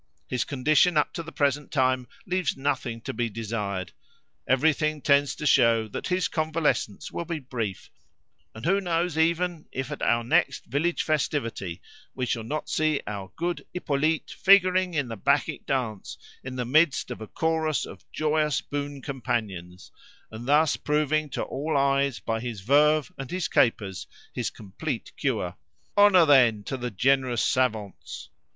His 0.27 0.43
condition 0.45 0.97
up 0.97 1.13
to 1.13 1.21
the 1.21 1.31
present 1.31 1.69
time 1.69 2.07
leaves 2.25 2.57
nothing 2.57 3.01
to 3.01 3.13
be 3.13 3.29
desired. 3.29 3.91
Everything 4.47 4.99
tends 4.99 5.35
to 5.35 5.45
show 5.45 5.87
that 5.89 6.07
his 6.07 6.27
convelescence 6.27 7.11
will 7.11 7.23
be 7.25 7.37
brief; 7.37 7.91
and 8.55 8.65
who 8.65 8.81
knows 8.81 9.15
even 9.15 9.67
if 9.71 9.91
at 9.91 10.01
our 10.01 10.23
next 10.23 10.65
village 10.65 11.03
festivity 11.03 11.83
we 12.15 12.25
shall 12.25 12.41
not 12.43 12.67
see 12.67 12.99
our 13.05 13.31
good 13.35 13.63
Hippolyte 13.75 14.31
figuring 14.31 14.95
in 14.95 15.07
the 15.07 15.15
bacchic 15.15 15.67
dance 15.67 16.17
in 16.43 16.55
the 16.55 16.65
midst 16.65 17.11
of 17.11 17.21
a 17.21 17.27
chorus 17.27 17.85
of 17.85 18.11
joyous 18.11 18.59
boon 18.59 19.03
companions, 19.03 19.91
and 20.31 20.47
thus 20.47 20.77
proving 20.77 21.29
to 21.29 21.43
all 21.43 21.77
eyes 21.77 22.17
by 22.19 22.39
his 22.39 22.61
verve 22.61 23.11
and 23.19 23.29
his 23.29 23.47
capers 23.47 24.07
his 24.33 24.49
complete 24.49 25.13
cure? 25.15 25.57
Honour, 25.95 26.25
then, 26.25 26.63
to 26.63 26.75
the 26.75 26.89
generous 26.89 27.43
savants! 27.45 28.29